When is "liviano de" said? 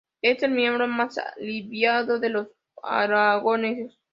1.37-2.29